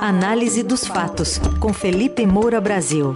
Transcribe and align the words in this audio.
Análise 0.00 0.62
dos 0.62 0.86
fatos, 0.86 1.38
com 1.58 1.72
Felipe 1.72 2.24
Moura 2.24 2.60
Brasil. 2.60 3.12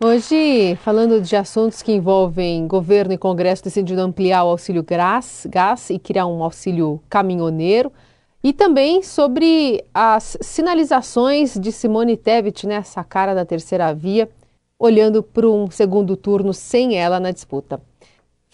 Hoje, 0.00 0.76
falando 0.84 1.20
de 1.20 1.34
assuntos 1.34 1.82
que 1.82 1.90
envolvem 1.90 2.68
governo 2.68 3.12
e 3.12 3.18
Congresso 3.18 3.64
decidindo 3.64 4.00
ampliar 4.00 4.44
o 4.44 4.50
auxílio 4.50 4.84
gás, 4.84 5.48
gás 5.50 5.90
e 5.90 5.98
criar 5.98 6.26
um 6.26 6.44
auxílio 6.44 7.02
caminhoneiro, 7.10 7.92
e 8.40 8.52
também 8.52 9.02
sobre 9.02 9.84
as 9.92 10.38
sinalizações 10.40 11.58
de 11.58 11.72
Simone 11.72 12.16
Tebet 12.16 12.68
né, 12.68 12.84
cara 13.08 13.34
da 13.34 13.44
terceira 13.44 13.92
via, 13.92 14.30
olhando 14.78 15.24
para 15.24 15.48
um 15.48 15.68
segundo 15.72 16.16
turno 16.16 16.54
sem 16.54 16.96
ela 16.96 17.18
na 17.18 17.32
disputa. 17.32 17.80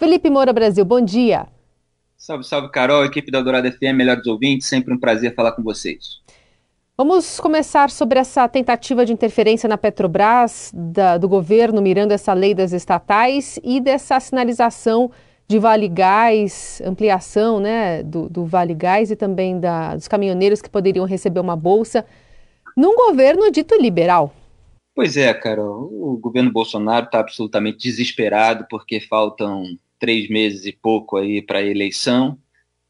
Felipe 0.03 0.29
Moura 0.29 0.53
Brasil, 0.53 0.85
bom 0.85 1.01
dia. 1.01 1.47
Salve, 2.17 2.43
salve, 2.43 2.69
Carol, 2.73 3.05
equipe 3.05 3.31
da 3.31 3.41
Dourada 3.41 3.71
FM, 3.71 3.95
melhores 3.95 4.27
ouvintes, 4.27 4.67
sempre 4.67 4.93
um 4.93 4.99
prazer 4.99 5.33
falar 5.33 5.53
com 5.53 5.63
vocês. 5.63 6.21
Vamos 6.99 7.39
começar 7.39 7.89
sobre 7.89 8.19
essa 8.19 8.49
tentativa 8.49 9.07
de 9.07 9.13
interferência 9.13 9.69
na 9.69 9.79
Petrobras 9.79 10.73
da, 10.75 11.19
do 11.19 11.29
governo 11.29 11.81
mirando 11.81 12.11
essa 12.11 12.33
lei 12.33 12.53
das 12.53 12.73
estatais 12.73 13.61
e 13.63 13.81
dessa 13.81 14.19
sinalização 14.19 15.09
de 15.47 15.61
Vale 15.61 15.87
Gás, 15.87 16.83
ampliação 16.85 17.61
né, 17.61 18.03
do, 18.03 18.29
do 18.29 18.45
Vale 18.45 18.75
Gás 18.75 19.13
e 19.13 19.15
também 19.15 19.61
da, 19.61 19.95
dos 19.95 20.09
caminhoneiros 20.09 20.61
que 20.61 20.69
poderiam 20.69 21.07
receber 21.07 21.39
uma 21.39 21.55
bolsa 21.55 22.05
num 22.77 22.97
governo 22.97 23.53
dito 23.53 23.81
liberal. 23.81 24.35
Pois 24.97 25.17
é, 25.17 25.33
Carol. 25.33 25.89
O 25.93 26.19
governo 26.19 26.53
Bolsonaro 26.53 27.07
está 27.07 27.21
absolutamente 27.21 27.79
desesperado 27.79 28.67
porque 28.69 29.01
faltam 29.01 29.65
três 30.03 30.29
meses 30.29 30.67
e 30.67 30.73
pouco 30.73 31.17
aí 31.17 31.41
para 31.41 31.61
a 31.61 31.65
eleição 31.65 32.37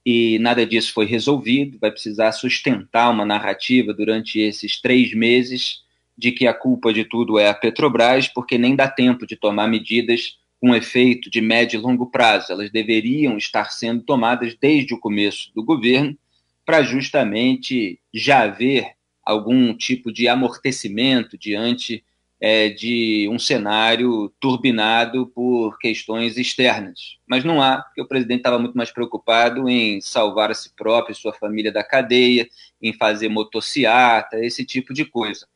e 0.04 0.38
nada 0.38 0.64
disso 0.64 0.94
foi 0.94 1.04
resolvido. 1.04 1.78
Vai 1.78 1.90
precisar 1.90 2.32
sustentar 2.32 3.10
uma 3.10 3.26
narrativa 3.26 3.92
durante 3.92 4.40
esses 4.40 4.80
três 4.80 5.12
meses 5.14 5.82
de 6.16 6.32
que 6.32 6.46
a 6.46 6.54
culpa 6.54 6.90
de 6.90 7.04
tudo 7.04 7.38
é 7.38 7.48
a 7.48 7.54
Petrobras, 7.54 8.28
porque 8.28 8.56
nem 8.56 8.74
dá 8.74 8.88
tempo 8.88 9.26
de 9.26 9.36
tomar 9.36 9.68
medidas 9.68 10.38
com 10.58 10.74
efeito 10.74 11.30
de 11.30 11.40
médio 11.42 11.78
e 11.78 11.82
longo 11.82 12.06
prazo. 12.10 12.50
Elas 12.50 12.70
deveriam 12.70 13.36
estar 13.36 13.70
sendo 13.70 14.02
tomadas 14.02 14.56
desde 14.58 14.94
o 14.94 14.98
começo 14.98 15.52
do 15.54 15.62
governo 15.62 16.16
para 16.64 16.82
justamente 16.82 18.00
já 18.12 18.42
haver 18.44 18.92
algum 19.22 19.74
tipo 19.74 20.12
de 20.12 20.28
amortecimento 20.28 21.36
diante 21.36 22.04
é, 22.44 22.70
de 22.70 23.28
um 23.30 23.38
cenário 23.38 24.28
turbinado 24.40 25.28
por 25.28 25.78
questões 25.78 26.36
externas. 26.36 27.16
Mas 27.24 27.44
não 27.44 27.62
há, 27.62 27.80
porque 27.80 28.02
o 28.02 28.08
presidente 28.08 28.40
estava 28.40 28.58
muito 28.58 28.76
mais 28.76 28.90
preocupado 28.90 29.68
em 29.68 30.00
salvar 30.00 30.50
a 30.50 30.54
si 30.54 30.74
próprio 30.74 31.12
e 31.12 31.14
sua 31.14 31.32
família 31.32 31.70
da 31.70 31.84
cadeia, 31.84 32.48
em 32.82 32.92
fazer 32.92 33.28
motociata, 33.28 34.44
esse 34.44 34.64
tipo 34.64 34.92
de 34.92 35.04
coisa. 35.04 35.46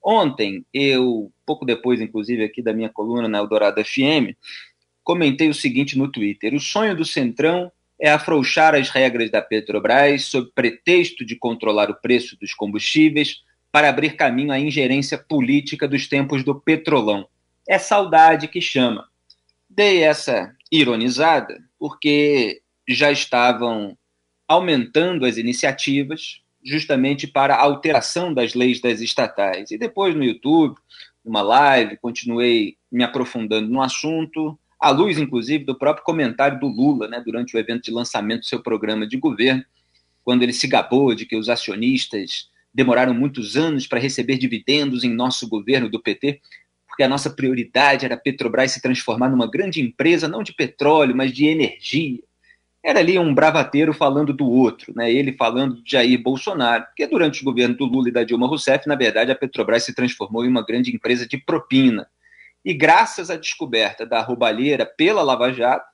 Ontem, 0.00 0.64
eu, 0.72 1.32
pouco 1.44 1.66
depois, 1.66 2.00
inclusive, 2.00 2.44
aqui 2.44 2.62
da 2.62 2.72
minha 2.72 2.88
coluna 2.88 3.26
na 3.26 3.38
Eldorado 3.38 3.84
FM, 3.84 4.38
comentei 5.02 5.48
o 5.48 5.54
seguinte 5.54 5.98
no 5.98 6.06
Twitter: 6.06 6.54
o 6.54 6.60
sonho 6.60 6.94
do 6.94 7.04
Centrão 7.04 7.72
é 8.00 8.12
afrouxar 8.12 8.76
as 8.76 8.90
regras 8.90 9.28
da 9.28 9.42
Petrobras 9.42 10.26
sob 10.26 10.52
pretexto 10.54 11.26
de 11.26 11.34
controlar 11.34 11.90
o 11.90 12.00
preço 12.00 12.38
dos 12.38 12.54
combustíveis 12.54 13.42
para 13.70 13.88
abrir 13.88 14.16
caminho 14.16 14.52
à 14.52 14.58
ingerência 14.58 15.18
política 15.18 15.86
dos 15.86 16.06
tempos 16.06 16.42
do 16.42 16.54
petrolão. 16.54 17.28
É 17.66 17.78
saudade 17.78 18.48
que 18.48 18.60
chama. 18.60 19.08
Dei 19.68 20.02
essa 20.02 20.54
ironizada 20.70 21.62
porque 21.78 22.62
já 22.88 23.12
estavam 23.12 23.96
aumentando 24.46 25.26
as 25.26 25.36
iniciativas 25.36 26.40
justamente 26.64 27.26
para 27.26 27.54
a 27.54 27.62
alteração 27.62 28.32
das 28.32 28.54
leis 28.54 28.80
das 28.80 29.00
estatais. 29.00 29.70
E 29.70 29.78
depois 29.78 30.14
no 30.14 30.24
YouTube, 30.24 30.76
numa 31.24 31.42
live, 31.42 31.96
continuei 31.98 32.76
me 32.90 33.04
aprofundando 33.04 33.68
no 33.68 33.82
assunto, 33.82 34.58
à 34.80 34.90
luz, 34.90 35.18
inclusive, 35.18 35.64
do 35.64 35.76
próprio 35.76 36.04
comentário 36.04 36.58
do 36.58 36.66
Lula, 36.66 37.08
né, 37.08 37.20
durante 37.24 37.56
o 37.56 37.58
evento 37.58 37.84
de 37.84 37.90
lançamento 37.90 38.40
do 38.40 38.46
seu 38.46 38.62
programa 38.62 39.06
de 39.06 39.16
governo, 39.16 39.64
quando 40.24 40.42
ele 40.42 40.52
se 40.52 40.66
gabou 40.66 41.14
de 41.14 41.26
que 41.26 41.36
os 41.36 41.48
acionistas 41.48 42.48
demoraram 42.78 43.12
muitos 43.12 43.56
anos 43.56 43.88
para 43.88 43.98
receber 43.98 44.38
dividendos 44.38 45.02
em 45.02 45.12
nosso 45.12 45.48
governo 45.48 45.90
do 45.90 46.00
PT, 46.00 46.40
porque 46.86 47.02
a 47.02 47.08
nossa 47.08 47.28
prioridade 47.28 48.04
era 48.04 48.14
a 48.14 48.18
Petrobras 48.18 48.70
se 48.70 48.80
transformar 48.80 49.28
numa 49.28 49.50
grande 49.50 49.82
empresa, 49.82 50.28
não 50.28 50.44
de 50.44 50.54
petróleo, 50.54 51.16
mas 51.16 51.32
de 51.32 51.46
energia. 51.46 52.20
Era 52.80 53.00
ali 53.00 53.18
um 53.18 53.34
bravateiro 53.34 53.92
falando 53.92 54.32
do 54.32 54.48
outro, 54.48 54.92
né? 54.94 55.12
ele 55.12 55.32
falando 55.32 55.82
de 55.82 55.90
Jair 55.90 56.22
Bolsonaro, 56.22 56.84
porque 56.84 57.04
durante 57.08 57.42
o 57.42 57.44
governo 57.44 57.74
do 57.74 57.84
Lula 57.84 58.10
e 58.10 58.12
da 58.12 58.22
Dilma 58.22 58.46
Rousseff, 58.46 58.86
na 58.86 58.94
verdade, 58.94 59.32
a 59.32 59.34
Petrobras 59.34 59.82
se 59.82 59.92
transformou 59.92 60.44
em 60.44 60.48
uma 60.48 60.64
grande 60.64 60.94
empresa 60.94 61.26
de 61.26 61.36
propina, 61.36 62.06
e 62.64 62.72
graças 62.72 63.28
à 63.28 63.34
descoberta 63.36 64.06
da 64.06 64.22
roubalheira 64.22 64.86
pela 64.86 65.22
Lava 65.22 65.52
Jato, 65.52 65.84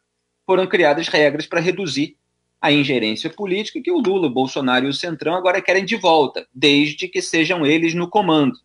foram 0.44 0.66
criadas 0.66 1.08
regras 1.08 1.46
para 1.46 1.60
reduzir 1.60 2.18
a 2.64 2.72
ingerência 2.72 3.28
política 3.28 3.78
que 3.78 3.90
o 3.90 3.98
Lula, 3.98 4.26
o 4.26 4.30
Bolsonaro 4.30 4.86
e 4.86 4.88
o 4.88 4.92
Centrão 4.94 5.34
agora 5.34 5.60
querem 5.60 5.84
de 5.84 5.96
volta, 5.96 6.48
desde 6.50 7.06
que 7.06 7.20
sejam 7.20 7.66
eles 7.66 7.92
no 7.92 8.08
comando. 8.08 8.58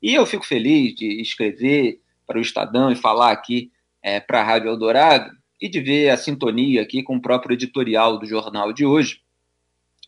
E 0.00 0.14
eu 0.14 0.24
fico 0.24 0.46
feliz 0.46 0.94
de 0.94 1.20
escrever 1.20 1.98
para 2.24 2.38
o 2.38 2.40
Estadão 2.40 2.92
e 2.92 2.94
falar 2.94 3.32
aqui 3.32 3.72
é, 4.00 4.20
para 4.20 4.42
a 4.42 4.44
Rádio 4.44 4.68
Eldorado 4.68 5.32
e 5.60 5.68
de 5.68 5.80
ver 5.80 6.10
a 6.10 6.16
sintonia 6.16 6.82
aqui 6.82 7.02
com 7.02 7.16
o 7.16 7.20
próprio 7.20 7.54
editorial 7.54 8.16
do 8.16 8.26
jornal 8.26 8.72
de 8.72 8.86
hoje, 8.86 9.22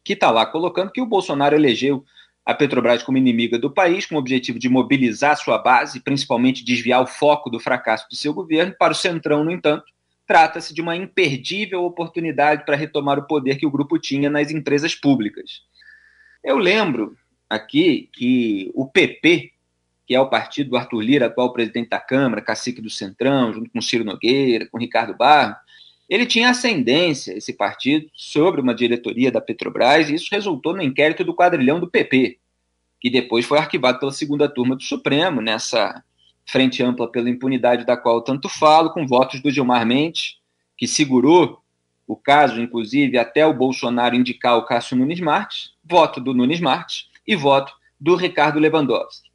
que 0.05 0.13
está 0.13 0.31
lá 0.31 0.47
colocando 0.47 0.93
que 0.93 1.03
o 1.03 1.07
Bolsonaro 1.07 1.57
elegeu 1.57 2.05
a 2.47 2.55
Petrobras 2.55 3.03
como 3.03 3.19
inimiga 3.19 3.59
do 3.59 3.69
país, 3.69 4.07
com 4.07 4.15
o 4.15 4.19
objetivo 4.19 4.61
de 4.61 4.69
mobilizar 4.69 5.37
sua 5.37 5.59
base, 5.59 5.99
principalmente 5.99 6.65
desviar 6.65 7.03
o 7.03 7.07
foco 7.09 7.51
do 7.51 7.59
fracasso 7.59 8.09
do 8.09 8.15
seu 8.15 8.33
governo. 8.33 8.77
Para 8.79 8.93
o 8.93 8.97
Centrão, 8.97 9.43
no 9.43 9.51
entanto, 9.51 9.93
trata-se 10.27 10.73
de 10.73 10.81
uma 10.81 10.97
imperdível 10.97 11.85
oportunidade 11.85 12.65
para 12.65 12.77
retomar 12.77 13.19
o 13.19 13.27
poder 13.27 13.57
que 13.57 13.67
o 13.67 13.71
grupo 13.71 13.99
tinha 13.99 14.31
nas 14.31 14.51
empresas 14.51 14.95
públicas. 14.95 15.63
Eu 16.43 16.59
lembro 16.59 17.17
aqui 17.49 18.09
que 18.13 18.71
o 18.75 18.87
PP, 18.87 19.53
que 20.07 20.15
é 20.15 20.21
o 20.21 20.29
partido 20.29 20.71
do 20.71 20.77
Arthur 20.77 21.01
Lira, 21.01 21.27
atual 21.27 21.53
presidente 21.53 21.91
da 21.91 22.01
Câmara, 22.01 22.43
cacique 22.43 22.81
do 22.81 22.91
Centrão, 22.91 23.53
junto 23.53 23.71
com 23.71 23.81
Ciro 23.81 24.05
Nogueira, 24.05 24.67
com 24.67 24.79
Ricardo 24.79 25.17
Barro, 25.17 25.57
ele 26.09 26.27
tinha 26.27 26.51
ascendência, 26.51 27.33
esse 27.33 27.53
partido, 27.55 28.11
sobre 28.13 28.61
uma 28.61 28.75
diretoria 28.75 29.31
da 29.31 29.41
Petrobras, 29.41 30.11
e 30.11 30.15
isso 30.15 30.29
resultou 30.31 30.75
no 30.75 30.83
inquérito 30.83 31.25
do 31.25 31.35
quadrilhão 31.35 31.81
do 31.81 31.91
PP, 31.91 32.39
que 33.01 33.11
depois 33.11 33.47
foi 33.47 33.59
arquivado 33.59 33.99
pela 33.99 34.13
segunda 34.13 34.49
turma 34.49 34.77
do 34.77 34.83
Supremo, 34.83 35.41
nessa 35.41 36.03
frente 36.47 36.83
ampla 36.83 37.11
pela 37.11 37.31
impunidade 37.31 37.85
da 37.85 37.97
qual 37.97 38.23
tanto 38.23 38.49
falo, 38.49 38.91
com 38.91 39.07
votos 39.07 39.41
do 39.41 39.51
Gilmar 39.51 39.87
Mendes, 39.87 40.37
que 40.77 40.87
segurou 40.87 41.63
o 42.07 42.17
caso, 42.17 42.61
inclusive, 42.61 43.17
até 43.17 43.47
o 43.47 43.55
Bolsonaro 43.55 44.15
indicar 44.15 44.57
o 44.59 44.65
Cássio 44.65 44.97
Nunes 44.97 45.21
Marques, 45.21 45.71
voto 45.83 46.21
do 46.21 46.35
Nunes 46.35 46.61
Marques 46.61 47.09
e 47.27 47.35
voto 47.35 47.73
do 47.99 48.15
Ricardo 48.15 48.59
Lewandowski. 48.59 49.31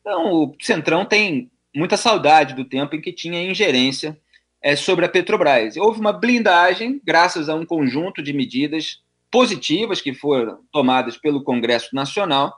Então, 0.00 0.32
o 0.32 0.56
Centrão 0.60 1.04
tem 1.04 1.50
muita 1.74 1.96
saudade 1.96 2.54
do 2.54 2.64
tempo 2.64 2.96
em 2.96 3.00
que 3.00 3.12
tinha 3.12 3.42
ingerência 3.42 4.18
é, 4.62 4.74
sobre 4.74 5.04
a 5.04 5.08
Petrobras. 5.08 5.76
Houve 5.76 6.00
uma 6.00 6.12
blindagem, 6.12 7.00
graças 7.04 7.48
a 7.48 7.54
um 7.54 7.66
conjunto 7.66 8.22
de 8.22 8.32
medidas 8.32 9.02
positivas 9.30 10.00
que 10.00 10.14
foram 10.14 10.60
tomadas 10.72 11.16
pelo 11.16 11.42
Congresso 11.42 11.94
Nacional, 11.94 12.56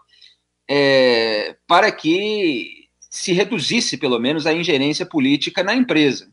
é, 0.71 1.57
para 1.67 1.91
que 1.91 2.78
se 3.09 3.33
reduzisse, 3.33 3.97
pelo 3.97 4.19
menos, 4.19 4.47
a 4.47 4.53
ingerência 4.53 5.07
política 5.07 5.63
na 5.63 5.75
empresa. 5.75 6.31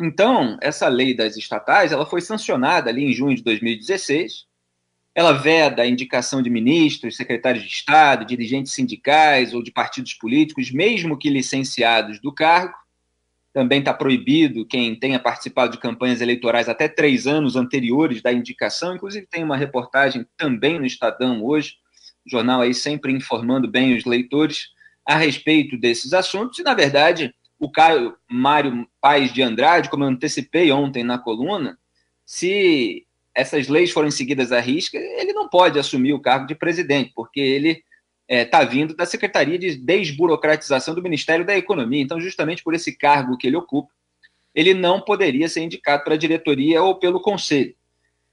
Então, 0.00 0.58
essa 0.60 0.88
lei 0.88 1.14
das 1.14 1.36
estatais 1.36 1.92
ela 1.92 2.04
foi 2.04 2.20
sancionada 2.20 2.90
ali 2.90 3.04
em 3.04 3.12
junho 3.12 3.36
de 3.36 3.42
2016. 3.42 4.46
Ela 5.14 5.32
veda 5.32 5.82
a 5.82 5.86
indicação 5.86 6.42
de 6.42 6.50
ministros, 6.50 7.16
secretários 7.16 7.64
de 7.64 7.70
Estado, 7.70 8.24
dirigentes 8.24 8.72
sindicais 8.72 9.52
ou 9.54 9.62
de 9.62 9.70
partidos 9.70 10.14
políticos, 10.14 10.70
mesmo 10.70 11.18
que 11.18 11.28
licenciados 11.28 12.20
do 12.20 12.32
cargo, 12.32 12.74
também 13.52 13.80
está 13.80 13.92
proibido 13.92 14.64
quem 14.64 14.94
tenha 14.94 15.18
participado 15.18 15.72
de 15.72 15.78
campanhas 15.78 16.22
eleitorais 16.22 16.70
até 16.70 16.88
três 16.88 17.26
anos 17.26 17.54
anteriores 17.54 18.22
da 18.22 18.32
indicação. 18.32 18.96
Inclusive, 18.96 19.26
tem 19.26 19.44
uma 19.44 19.58
reportagem 19.58 20.26
também 20.38 20.78
no 20.78 20.86
Estadão 20.86 21.44
hoje, 21.44 21.74
jornal 22.26 22.62
aí 22.62 22.72
sempre 22.72 23.12
informando 23.12 23.68
bem 23.68 23.94
os 23.94 24.06
leitores 24.06 24.70
a 25.04 25.16
respeito 25.16 25.76
desses 25.76 26.12
assuntos. 26.12 26.58
E, 26.58 26.62
na 26.62 26.74
verdade, 26.74 27.34
o 27.58 27.70
Caio 27.70 28.16
Mário 28.28 28.86
Paes 29.00 29.32
de 29.32 29.42
Andrade, 29.42 29.88
como 29.88 30.04
eu 30.04 30.08
antecipei 30.08 30.70
ontem 30.72 31.02
na 31.04 31.18
coluna, 31.18 31.78
se 32.24 33.06
essas 33.34 33.68
leis 33.68 33.90
forem 33.90 34.10
seguidas 34.10 34.52
à 34.52 34.60
risca, 34.60 34.98
ele 34.98 35.32
não 35.32 35.48
pode 35.48 35.78
assumir 35.78 36.12
o 36.12 36.20
cargo 36.20 36.46
de 36.46 36.54
presidente, 36.54 37.12
porque 37.14 37.40
ele 37.40 37.70
está 37.70 37.84
é, 38.28 38.44
tá 38.44 38.64
vindo 38.64 38.94
da 38.94 39.06
Secretaria 39.06 39.58
de 39.58 39.76
Desburocratização 39.76 40.94
do 40.94 41.02
Ministério 41.02 41.44
da 41.44 41.56
Economia. 41.56 42.02
Então, 42.02 42.20
justamente 42.20 42.62
por 42.62 42.74
esse 42.74 42.96
cargo 42.96 43.36
que 43.36 43.46
ele 43.46 43.56
ocupa, 43.56 43.92
ele 44.54 44.74
não 44.74 45.00
poderia 45.00 45.48
ser 45.48 45.62
indicado 45.62 46.04
para 46.04 46.14
a 46.14 46.18
diretoria 46.18 46.82
ou 46.82 46.98
pelo 46.98 47.20
conselho. 47.20 47.74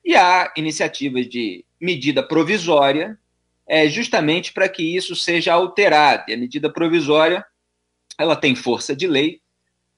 E 0.04 0.16
há 0.16 0.51
iniciativas 0.57 1.27
de 1.27 1.66
medida 1.80 2.21
provisória, 2.21 3.18
é, 3.69 3.88
justamente 3.88 4.51
para 4.51 4.68
que 4.68 4.81
isso 4.81 5.16
seja 5.16 5.54
alterado. 5.54 6.24
E 6.27 6.33
a 6.33 6.38
medida 6.38 6.74
provisória 6.74 7.45
ela 8.18 8.36
tem 8.36 8.56
força 8.56 8.95
de 8.95 9.06
lei 9.06 9.39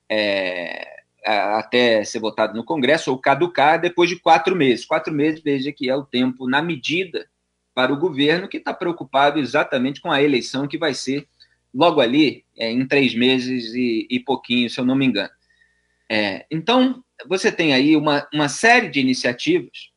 é, 0.09 1.03
até 1.25 2.03
ser 2.03 2.19
votada 2.19 2.53
no 2.53 2.65
Congresso 2.65 3.09
ou 3.09 3.17
caducar 3.17 3.79
depois 3.79 4.09
de 4.09 4.19
quatro 4.19 4.53
meses. 4.57 4.85
Quatro 4.85 5.13
meses, 5.13 5.41
veja 5.41 5.71
que 5.71 5.89
é 5.89 5.95
o 5.95 6.03
tempo 6.03 6.49
na 6.49 6.61
medida 6.61 7.29
para 7.73 7.93
o 7.93 7.97
governo 7.97 8.49
que 8.49 8.57
está 8.57 8.73
preocupado 8.73 9.39
exatamente 9.39 10.01
com 10.01 10.11
a 10.11 10.21
eleição 10.21 10.67
que 10.67 10.77
vai 10.77 10.93
ser 10.93 11.25
logo 11.73 12.01
ali, 12.01 12.43
é, 12.57 12.69
em 12.69 12.85
três 12.85 13.15
meses 13.15 13.73
e, 13.73 14.05
e, 14.11 14.19
pouquinho, 14.19 14.69
se 14.69 14.77
eu 14.77 14.85
não 14.85 14.95
me 14.95 15.05
engano. 15.05 15.29
É, 16.09 16.45
então, 16.51 17.01
você 17.25 17.49
tem 17.49 17.73
aí 17.73 17.95
uma, 17.95 18.27
uma 18.33 18.49
série 18.49 18.89
de 18.89 18.99
iniciativas 18.99 19.89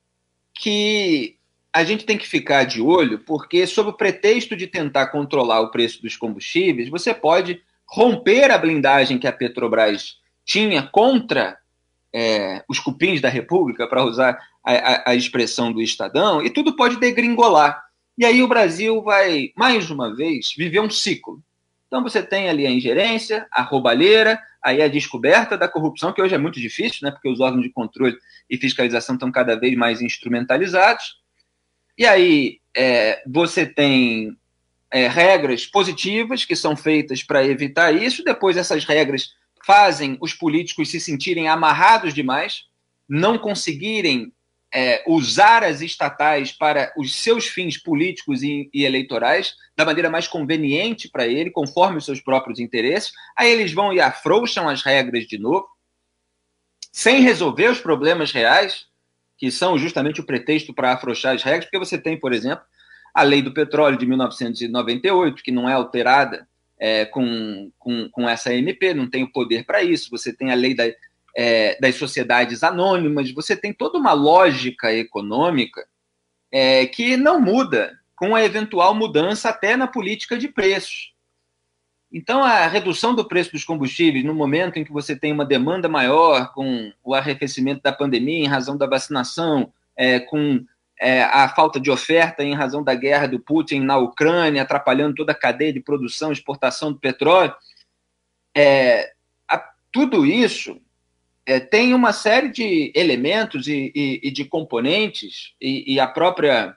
que 0.54 1.36
a 1.74 1.82
gente 1.82 2.06
tem 2.06 2.16
que 2.16 2.28
ficar 2.28 2.62
de 2.62 2.80
olho, 2.80 3.18
porque, 3.18 3.66
sob 3.66 3.90
o 3.90 3.94
pretexto 3.94 4.54
de 4.54 4.68
tentar 4.68 5.08
controlar 5.08 5.60
o 5.60 5.72
preço 5.72 6.00
dos 6.00 6.16
combustíveis, 6.16 6.88
você 6.88 7.12
pode 7.12 7.60
romper 7.84 8.52
a 8.52 8.58
blindagem 8.58 9.18
que 9.18 9.26
a 9.26 9.32
Petrobras 9.32 10.18
tinha 10.44 10.84
contra 10.84 11.58
é, 12.14 12.62
os 12.68 12.78
cupins 12.78 13.20
da 13.20 13.28
República, 13.28 13.88
para 13.88 14.04
usar 14.04 14.38
a, 14.64 14.72
a, 14.72 15.10
a, 15.10 15.14
expressão 15.16 15.72
do 15.72 15.82
Estadão, 15.82 16.40
e 16.40 16.48
tudo 16.48 16.76
pode 16.76 16.96
degringolar. 16.96 17.82
E 18.16 18.24
aí 18.24 18.40
o 18.40 18.48
Brasil 18.48 19.02
vai, 19.02 19.50
mais 19.56 19.90
uma 19.90 20.14
vez, 20.14 20.54
viver 20.56 20.78
um 20.78 20.88
ciclo. 20.88 21.42
Então 21.88 22.04
você 22.04 22.22
tem 22.22 22.48
ali 22.48 22.68
a 22.68 22.70
ingerência, 22.70 23.48
a 23.50 23.62
roubalheira, 23.62 24.40
aí 24.62 24.80
a 24.80 24.86
descoberta 24.86 25.58
da 25.58 25.66
corrupção, 25.66 26.12
que 26.12 26.22
hoje 26.22 26.36
é 26.36 26.38
muito 26.38 26.60
difícil, 26.60 27.00
né, 27.02 27.10
porque 27.10 27.28
os 27.28 27.40
órgãos 27.40 27.64
de 27.64 27.70
controle 27.70 28.16
e 28.48 28.56
fiscalização 28.56 29.16
estão 29.16 29.32
cada 29.32 29.58
vez 29.58 29.76
mais 29.76 30.00
instrumentalizados. 30.00 31.23
E 31.96 32.06
aí 32.06 32.60
é, 32.76 33.22
você 33.26 33.64
tem 33.64 34.36
é, 34.90 35.08
regras 35.08 35.66
positivas 35.66 36.44
que 36.44 36.56
são 36.56 36.76
feitas 36.76 37.22
para 37.22 37.44
evitar 37.44 37.92
isso, 37.92 38.24
depois 38.24 38.56
essas 38.56 38.84
regras 38.84 39.34
fazem 39.64 40.18
os 40.20 40.34
políticos 40.34 40.90
se 40.90 41.00
sentirem 41.00 41.48
amarrados 41.48 42.12
demais, 42.12 42.64
não 43.08 43.38
conseguirem 43.38 44.32
é, 44.74 45.04
usar 45.06 45.62
as 45.62 45.80
estatais 45.80 46.50
para 46.50 46.92
os 46.98 47.14
seus 47.14 47.46
fins 47.46 47.78
políticos 47.78 48.42
e, 48.42 48.68
e 48.74 48.84
eleitorais 48.84 49.54
da 49.76 49.84
maneira 49.84 50.10
mais 50.10 50.26
conveniente 50.26 51.08
para 51.08 51.26
ele, 51.26 51.50
conforme 51.50 51.98
os 51.98 52.04
seus 52.04 52.20
próprios 52.20 52.58
interesses. 52.58 53.12
Aí 53.36 53.50
eles 53.50 53.72
vão 53.72 53.92
e 53.92 54.00
afrouxam 54.00 54.68
as 54.68 54.82
regras 54.82 55.26
de 55.26 55.38
novo, 55.38 55.66
sem 56.92 57.20
resolver 57.20 57.68
os 57.70 57.80
problemas 57.80 58.32
reais, 58.32 58.86
que 59.36 59.50
são 59.50 59.76
justamente 59.78 60.20
o 60.20 60.26
pretexto 60.26 60.72
para 60.72 60.92
afrouxar 60.92 61.34
as 61.34 61.42
regras, 61.42 61.64
porque 61.64 61.78
você 61.78 61.98
tem, 61.98 62.18
por 62.18 62.32
exemplo, 62.32 62.64
a 63.14 63.22
lei 63.22 63.42
do 63.42 63.54
petróleo 63.54 63.96
de 63.96 64.06
1998, 64.06 65.42
que 65.42 65.52
não 65.52 65.68
é 65.68 65.72
alterada 65.72 66.46
é, 66.78 67.04
com, 67.04 67.70
com, 67.78 68.08
com, 68.10 68.28
essa 68.28 68.52
MP, 68.52 68.92
não 68.92 69.08
tem 69.08 69.22
o 69.22 69.32
poder 69.32 69.64
para 69.64 69.82
isso. 69.82 70.10
Você 70.10 70.32
tem 70.32 70.50
a 70.50 70.54
lei 70.54 70.74
da, 70.74 70.84
é, 71.36 71.78
das 71.80 71.94
sociedades 71.94 72.62
anônimas, 72.62 73.30
você 73.30 73.56
tem 73.56 73.72
toda 73.72 73.98
uma 73.98 74.12
lógica 74.12 74.92
econômica 74.92 75.86
é, 76.50 76.86
que 76.86 77.16
não 77.16 77.40
muda 77.40 77.98
com 78.16 78.34
a 78.34 78.44
eventual 78.44 78.94
mudança 78.94 79.48
até 79.48 79.76
na 79.76 79.86
política 79.86 80.36
de 80.36 80.48
preços. 80.48 81.13
Então, 82.16 82.44
a 82.44 82.68
redução 82.68 83.12
do 83.12 83.24
preço 83.24 83.50
dos 83.50 83.64
combustíveis, 83.64 84.24
no 84.24 84.32
momento 84.32 84.78
em 84.78 84.84
que 84.84 84.92
você 84.92 85.16
tem 85.16 85.32
uma 85.32 85.44
demanda 85.44 85.88
maior 85.88 86.52
com 86.52 86.92
o 87.02 87.12
arrefecimento 87.12 87.82
da 87.82 87.92
pandemia 87.92 88.44
em 88.44 88.46
razão 88.46 88.76
da 88.76 88.86
vacinação, 88.86 89.72
é, 89.96 90.20
com 90.20 90.64
é, 91.00 91.24
a 91.24 91.48
falta 91.48 91.80
de 91.80 91.90
oferta 91.90 92.44
em 92.44 92.54
razão 92.54 92.84
da 92.84 92.94
guerra 92.94 93.26
do 93.26 93.40
Putin 93.40 93.80
na 93.80 93.96
Ucrânia, 93.98 94.62
atrapalhando 94.62 95.16
toda 95.16 95.32
a 95.32 95.34
cadeia 95.34 95.72
de 95.72 95.80
produção 95.80 96.30
e 96.30 96.34
exportação 96.34 96.92
do 96.92 97.00
petróleo. 97.00 97.52
É, 98.56 99.12
a, 99.48 99.58
tudo 99.90 100.24
isso 100.24 100.80
é, 101.44 101.58
tem 101.58 101.94
uma 101.94 102.12
série 102.12 102.48
de 102.48 102.92
elementos 102.94 103.66
e, 103.66 103.90
e, 103.92 104.20
e 104.22 104.30
de 104.30 104.44
componentes, 104.44 105.52
e, 105.60 105.94
e, 105.94 105.98
a 105.98 106.06
própria 106.06 106.76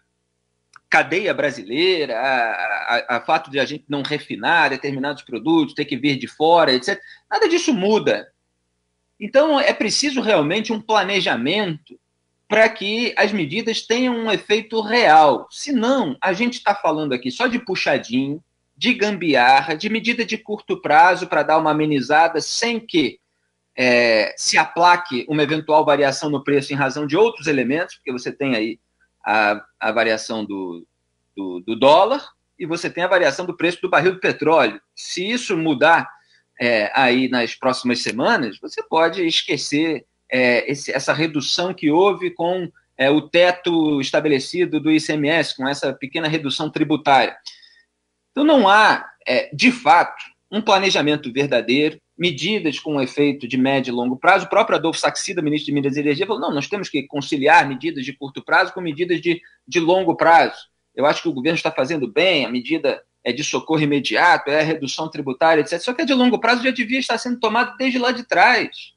cadeia 0.89 1.33
brasileira, 1.33 2.17
a, 2.17 2.51
a, 2.95 3.17
a, 3.17 3.21
fato 3.21 3.51
de 3.51 3.59
a 3.59 3.65
gente 3.65 3.85
não 3.89 4.01
refinar 4.01 4.69
determinados 4.69 5.23
produtos, 5.23 5.73
ter 5.73 5.85
que 5.85 5.97
vir 5.97 6.17
de 6.17 6.27
fora, 6.27 6.73
etc. 6.73 6.99
Nada 7.29 7.47
disso 7.49 7.73
muda. 7.73 8.27
Então, 9.19 9.59
é 9.59 9.73
preciso 9.73 10.21
realmente 10.21 10.71
um 10.71 10.79
planejamento 10.79 11.99
para 12.47 12.69
que 12.69 13.13
as 13.17 13.33
medidas 13.33 13.81
tenham 13.81 14.15
um 14.15 14.31
efeito 14.31 14.79
real. 14.79 15.47
Senão, 15.51 16.15
a 16.21 16.31
gente 16.31 16.53
está 16.53 16.73
falando 16.73 17.13
aqui 17.13 17.29
só 17.29 17.47
de 17.47 17.59
puxadinho, 17.59 18.41
de 18.75 18.93
gambiarra, 18.93 19.75
de 19.75 19.89
medida 19.89 20.23
de 20.23 20.37
curto 20.37 20.79
prazo 20.81 21.27
para 21.27 21.43
dar 21.43 21.57
uma 21.57 21.71
amenizada, 21.71 22.39
sem 22.39 22.79
que 22.79 23.19
é, 23.75 24.33
se 24.37 24.57
aplaque 24.57 25.25
uma 25.27 25.43
eventual 25.43 25.83
variação 25.83 26.29
no 26.29 26.43
preço 26.43 26.71
em 26.71 26.75
razão 26.75 27.05
de 27.05 27.17
outros 27.17 27.47
elementos, 27.47 27.95
porque 27.95 28.11
você 28.11 28.31
tem 28.31 28.55
aí 28.55 28.79
a, 29.27 29.61
a 29.77 29.91
variação 29.91 30.45
do, 30.45 30.87
do, 31.35 31.59
do 31.59 31.75
dólar 31.75 32.25
e 32.57 32.65
você 32.65 32.89
tem 32.89 33.03
a 33.03 33.09
variação 33.09 33.45
do 33.45 33.55
preço 33.55 33.81
do 33.81 33.89
barril 33.89 34.13
do 34.13 34.21
petróleo. 34.21 34.81
Se 34.95 35.29
isso 35.29 35.57
mudar 35.57 36.09
é, 36.59 36.89
aí 36.95 37.27
nas 37.27 37.53
próximas 37.53 38.01
semanas, 38.01 38.57
você 38.57 38.81
pode 38.81 39.21
esquecer 39.27 40.05
é, 40.31 40.71
esse, 40.71 40.93
essa 40.93 41.11
redução 41.11 41.73
que 41.73 41.91
houve 41.91 42.31
com 42.31 42.71
é, 42.97 43.11
o 43.11 43.21
teto 43.21 43.99
estabelecido 43.99 44.79
do 44.79 44.89
ICMS, 44.89 45.57
com 45.57 45.67
essa 45.67 45.93
pequena 45.93 46.29
redução 46.29 46.69
tributária. 46.69 47.35
Então, 48.31 48.45
não 48.45 48.67
há, 48.67 49.11
é, 49.27 49.53
de 49.53 49.73
fato, 49.73 50.23
um 50.49 50.61
planejamento 50.61 51.31
verdadeiro, 51.33 51.99
medidas 52.17 52.79
com 52.79 52.99
efeito 52.99 53.47
de 53.47 53.57
médio 53.57 53.91
e 53.91 53.95
longo 53.95 54.17
prazo. 54.17 54.45
O 54.45 54.49
próprio 54.49 54.77
Adolfo 54.77 54.99
Saxida, 54.99 55.41
ministro 55.41 55.67
de 55.67 55.71
Minas 55.73 55.95
e 55.95 55.99
Energia, 55.99 56.25
falou: 56.25 56.41
não, 56.41 56.53
nós 56.53 56.67
temos 56.67 56.89
que 56.89 57.03
conciliar 57.03 57.67
medidas 57.67 58.03
de 58.03 58.13
curto 58.13 58.43
prazo 58.43 58.73
com 58.73 58.81
medidas 58.81 59.21
de, 59.21 59.41
de 59.67 59.79
longo 59.79 60.15
prazo. 60.15 60.67
Eu 60.95 61.05
acho 61.05 61.21
que 61.21 61.29
o 61.29 61.33
governo 61.33 61.57
está 61.57 61.71
fazendo 61.71 62.07
bem, 62.07 62.45
a 62.45 62.49
medida 62.49 63.03
é 63.23 63.31
de 63.31 63.43
socorro 63.43 63.81
imediato, 63.81 64.49
é 64.49 64.61
a 64.61 64.63
redução 64.63 65.09
tributária, 65.09 65.61
etc. 65.61 65.79
Só 65.79 65.93
que 65.93 66.01
a 66.01 66.05
de 66.05 66.13
longo 66.13 66.39
prazo 66.39 66.63
já 66.63 66.71
devia 66.71 66.97
estar 66.97 67.17
sendo 67.19 67.39
tomada 67.39 67.75
desde 67.77 67.99
lá 67.99 68.11
de 68.11 68.23
trás. 68.23 68.93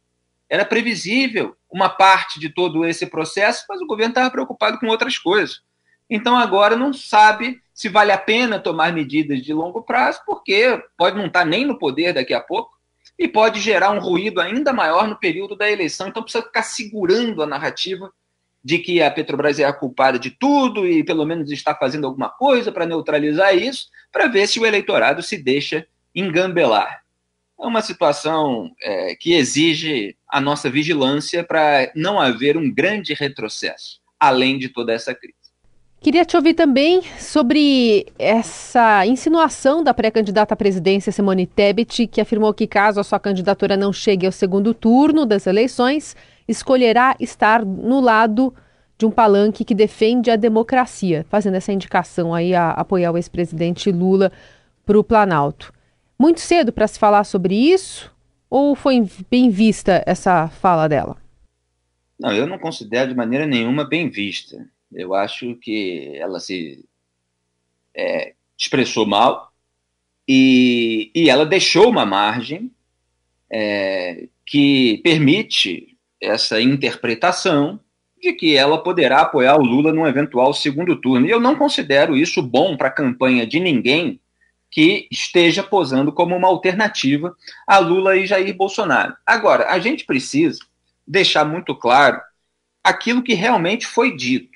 Era 0.48 0.64
previsível 0.64 1.54
uma 1.70 1.88
parte 1.88 2.40
de 2.40 2.48
todo 2.48 2.84
esse 2.84 3.06
processo, 3.06 3.64
mas 3.68 3.80
o 3.80 3.86
governo 3.86 4.12
estava 4.12 4.30
preocupado 4.30 4.78
com 4.78 4.86
outras 4.86 5.18
coisas. 5.18 5.60
Então 6.08 6.36
agora 6.36 6.74
não 6.74 6.92
sabe 6.92 7.60
se 7.72 7.88
vale 7.88 8.12
a 8.12 8.18
pena 8.18 8.58
tomar 8.58 8.92
medidas 8.92 9.42
de 9.42 9.52
longo 9.52 9.82
prazo, 9.82 10.20
porque 10.26 10.82
pode 10.96 11.16
não 11.16 11.26
estar 11.26 11.44
nem 11.44 11.64
no 11.64 11.78
poder 11.78 12.12
daqui 12.12 12.34
a 12.34 12.40
pouco 12.40 12.79
e 13.20 13.28
pode 13.28 13.60
gerar 13.60 13.90
um 13.90 14.00
ruído 14.00 14.40
ainda 14.40 14.72
maior 14.72 15.06
no 15.06 15.14
período 15.14 15.54
da 15.54 15.70
eleição. 15.70 16.08
Então 16.08 16.22
precisa 16.22 16.42
ficar 16.42 16.62
segurando 16.62 17.42
a 17.42 17.46
narrativa 17.46 18.10
de 18.64 18.78
que 18.78 19.02
a 19.02 19.10
Petrobras 19.10 19.60
é 19.60 19.64
a 19.64 19.72
culpada 19.74 20.18
de 20.18 20.30
tudo 20.30 20.88
e 20.88 21.04
pelo 21.04 21.26
menos 21.26 21.50
está 21.50 21.74
fazendo 21.74 22.06
alguma 22.06 22.30
coisa 22.30 22.72
para 22.72 22.86
neutralizar 22.86 23.54
isso, 23.54 23.88
para 24.10 24.26
ver 24.26 24.48
se 24.48 24.58
o 24.58 24.64
eleitorado 24.64 25.22
se 25.22 25.36
deixa 25.36 25.86
engambelar 26.14 27.00
é 27.60 27.66
uma 27.66 27.82
situação 27.82 28.74
é, 28.80 29.14
que 29.14 29.34
exige 29.34 30.16
a 30.26 30.40
nossa 30.40 30.70
vigilância 30.70 31.44
para 31.44 31.92
não 31.94 32.18
haver 32.18 32.56
um 32.56 32.72
grande 32.72 33.12
retrocesso, 33.12 34.00
além 34.18 34.58
de 34.58 34.70
toda 34.70 34.94
essa 34.94 35.14
crise. 35.14 35.39
Queria 36.02 36.24
te 36.24 36.34
ouvir 36.34 36.54
também 36.54 37.02
sobre 37.18 38.06
essa 38.18 39.06
insinuação 39.06 39.84
da 39.84 39.92
pré-candidata 39.92 40.54
à 40.54 40.56
presidência 40.56 41.12
Simone 41.12 41.46
Tebet, 41.46 42.06
que 42.06 42.22
afirmou 42.22 42.54
que 42.54 42.66
caso 42.66 42.98
a 42.98 43.04
sua 43.04 43.20
candidatura 43.20 43.76
não 43.76 43.92
chegue 43.92 44.24
ao 44.24 44.32
segundo 44.32 44.72
turno 44.72 45.26
das 45.26 45.46
eleições, 45.46 46.16
escolherá 46.48 47.14
estar 47.20 47.66
no 47.66 48.00
lado 48.00 48.54
de 48.96 49.04
um 49.04 49.10
palanque 49.10 49.62
que 49.62 49.74
defende 49.74 50.30
a 50.30 50.36
democracia, 50.36 51.26
fazendo 51.28 51.56
essa 51.56 51.70
indicação 51.70 52.32
aí 52.34 52.54
a 52.54 52.70
apoiar 52.70 53.12
o 53.12 53.18
ex-presidente 53.18 53.92
Lula 53.92 54.32
para 54.86 54.98
o 54.98 55.04
Planalto. 55.04 55.70
Muito 56.18 56.40
cedo 56.40 56.72
para 56.72 56.88
se 56.88 56.98
falar 56.98 57.24
sobre 57.24 57.54
isso? 57.54 58.10
Ou 58.48 58.74
foi 58.74 59.06
bem 59.30 59.50
vista 59.50 60.02
essa 60.06 60.48
fala 60.48 60.88
dela? 60.88 61.18
Não, 62.18 62.32
eu 62.32 62.46
não 62.46 62.58
considero 62.58 63.10
de 63.10 63.14
maneira 63.14 63.44
nenhuma 63.44 63.84
bem 63.84 64.08
vista. 64.08 64.66
Eu 64.92 65.14
acho 65.14 65.54
que 65.56 66.12
ela 66.16 66.40
se 66.40 66.84
é, 67.94 68.34
expressou 68.58 69.06
mal 69.06 69.52
e, 70.26 71.10
e 71.14 71.30
ela 71.30 71.46
deixou 71.46 71.88
uma 71.88 72.04
margem 72.04 72.70
é, 73.50 74.28
que 74.46 75.00
permite 75.02 75.96
essa 76.20 76.60
interpretação 76.60 77.80
de 78.20 78.32
que 78.34 78.56
ela 78.56 78.82
poderá 78.82 79.22
apoiar 79.22 79.56
o 79.56 79.64
Lula 79.64 79.92
num 79.92 80.06
eventual 80.06 80.52
segundo 80.52 81.00
turno. 81.00 81.26
E 81.26 81.30
eu 81.30 81.40
não 81.40 81.56
considero 81.56 82.16
isso 82.16 82.42
bom 82.42 82.76
para 82.76 82.88
a 82.88 82.92
campanha 82.92 83.46
de 83.46 83.58
ninguém 83.58 84.20
que 84.70 85.08
esteja 85.10 85.62
posando 85.62 86.12
como 86.12 86.36
uma 86.36 86.46
alternativa 86.46 87.34
a 87.66 87.78
Lula 87.78 88.16
e 88.16 88.26
Jair 88.26 88.54
Bolsonaro. 88.54 89.16
Agora, 89.26 89.70
a 89.70 89.78
gente 89.78 90.04
precisa 90.04 90.60
deixar 91.06 91.44
muito 91.44 91.74
claro 91.74 92.20
aquilo 92.84 93.22
que 93.22 93.34
realmente 93.34 93.86
foi 93.86 94.14
dito. 94.14 94.50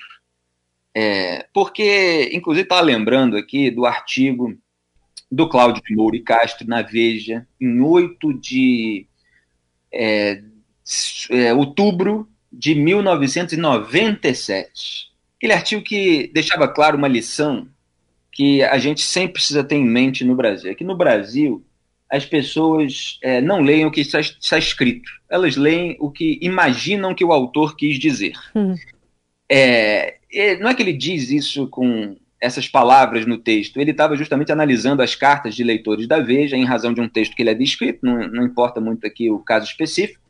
É, 0.94 1.46
porque, 1.52 2.30
inclusive, 2.32 2.64
estava 2.64 2.80
lembrando 2.80 3.36
aqui 3.36 3.70
do 3.70 3.84
artigo 3.84 4.56
do 5.30 5.48
Cláudio 5.48 5.82
Moura 5.90 6.16
e 6.16 6.20
Castro 6.20 6.66
na 6.68 6.82
Veja, 6.82 7.46
em 7.60 7.80
8 7.80 8.34
de 8.34 9.06
é, 9.92 10.42
é, 11.30 11.52
outubro 11.52 12.28
de 12.52 12.74
1997. 12.74 15.12
Aquele 15.36 15.52
artigo 15.52 15.82
que 15.82 16.30
deixava 16.32 16.68
claro 16.68 16.96
uma 16.96 17.08
lição 17.08 17.68
que 18.30 18.62
a 18.62 18.78
gente 18.78 19.02
sempre 19.02 19.34
precisa 19.34 19.64
ter 19.64 19.74
em 19.76 19.84
mente 19.84 20.24
no 20.24 20.36
Brasil. 20.36 20.70
É 20.70 20.74
que 20.74 20.84
no 20.84 20.96
Brasil 20.96 21.62
as 22.10 22.24
pessoas 22.24 23.18
é, 23.22 23.40
não 23.40 23.60
leem 23.60 23.86
o 23.86 23.90
que 23.90 24.00
está, 24.00 24.20
está, 24.20 24.56
escrito, 24.56 25.10
elas 25.28 25.56
leem 25.56 25.96
o 25.98 26.10
que 26.10 26.38
imaginam 26.40 27.14
que 27.14 27.24
o 27.24 27.32
autor 27.32 27.76
quis 27.76 27.98
dizer. 27.98 28.34
Hum. 28.54 28.76
É, 29.50 30.18
não 30.60 30.68
é 30.68 30.74
que 30.74 30.82
ele 30.82 30.92
diz 30.92 31.30
isso 31.30 31.66
com 31.68 32.16
essas 32.40 32.68
palavras 32.68 33.24
no 33.24 33.38
texto, 33.38 33.80
ele 33.80 33.92
estava 33.92 34.16
justamente 34.16 34.52
analisando 34.52 35.00
as 35.00 35.14
cartas 35.14 35.54
de 35.54 35.64
leitores 35.64 36.06
da 36.06 36.20
Veja, 36.20 36.56
em 36.56 36.64
razão 36.64 36.92
de 36.92 37.00
um 37.00 37.08
texto 37.08 37.34
que 37.34 37.42
ele 37.42 37.50
havia 37.50 37.64
escrito, 37.64 38.00
não, 38.02 38.28
não 38.28 38.44
importa 38.44 38.80
muito 38.80 39.06
aqui 39.06 39.30
o 39.30 39.38
caso 39.38 39.66
específico, 39.66 40.20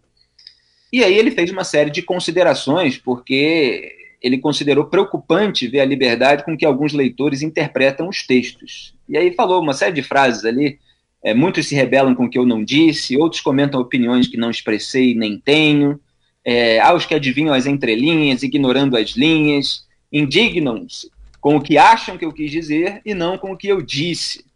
e 0.92 1.02
aí 1.02 1.18
ele 1.18 1.32
fez 1.32 1.50
uma 1.50 1.64
série 1.64 1.90
de 1.90 2.02
considerações, 2.02 2.96
porque 2.96 3.92
ele 4.23 4.38
considerou 4.38 4.84
preocupante 4.87 5.66
ver 5.66 5.80
a 5.80 5.84
liberdade 5.84 6.44
com 6.44 6.56
que 6.56 6.64
alguns 6.64 6.92
leitores 6.92 7.42
interpretam 7.42 8.08
os 8.08 8.25
textos. 8.25 8.94
E 9.08 9.18
aí 9.18 9.34
falou 9.34 9.61
uma 9.61 9.75
série 9.75 9.92
de 9.92 10.02
frases 10.02 10.44
ali, 10.44 10.78
é, 11.23 11.34
muitos 11.34 11.66
se 11.66 11.75
rebelam 11.75 12.14
com 12.14 12.26
o 12.26 12.30
que 12.30 12.38
eu 12.38 12.46
não 12.46 12.62
disse, 12.62 13.16
outros 13.16 13.42
comentam 13.42 13.80
opiniões 13.80 14.28
que 14.28 14.37
não 14.37 14.50
expressei 14.50 15.14
nem 15.16 15.37
tenho, 15.37 15.99
é, 16.44 16.78
há 16.78 16.94
os 16.94 17.04
que 17.04 17.14
adivinham 17.14 17.52
as 17.52 17.66
entrelinhas, 17.66 18.42
ignorando 18.42 18.96
as 18.96 19.11
linhas, 19.11 19.84
indignam-se 20.14 21.11
com 21.40 21.56
o 21.56 21.61
que 21.61 21.76
acham 21.76 22.16
que 22.16 22.25
eu 22.25 22.33
quis 22.33 22.50
dizer 22.50 23.02
e 23.04 23.12
não 23.12 23.37
com 23.37 23.52
o 23.52 23.56
que 23.56 23.66
eu 23.66 23.83
disse. 23.83 24.47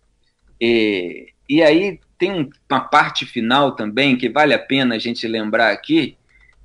E, 0.61 1.33
e 1.49 1.61
aí 1.61 1.99
tem 2.17 2.49
uma 2.71 2.81
parte 2.81 3.27
final 3.27 3.75
também 3.75 4.17
que 4.17 4.29
vale 4.29 4.55
a 4.55 4.59
pena 4.59 4.95
a 4.95 4.99
gente 4.99 5.27
lembrar 5.27 5.73
aqui, 5.73 6.17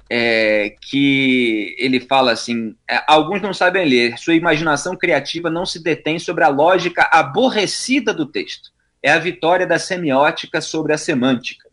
é, 0.10 0.76
que 0.80 1.76
ele 1.80 2.00
fala 2.00 2.32
assim: 2.32 2.76
é, 2.90 3.04
alguns 3.08 3.42
não 3.42 3.54
sabem 3.54 3.86
ler, 3.86 4.18
sua 4.20 4.36
imaginação 4.36 4.96
criativa 4.96 5.50
não 5.50 5.66
se 5.66 5.82
detém 5.82 6.20
sobre 6.20 6.44
a 6.44 6.50
lógica 6.50 7.10
aborrecida 7.12 8.14
do 8.14 8.28
texto. 8.28 8.72
É 9.02 9.12
a 9.12 9.20
vitória 9.20 9.66
da 9.66 9.80
semiótica 9.80 10.62
sobre 10.62 10.94
a 10.94 10.98
semântica. 10.98 11.68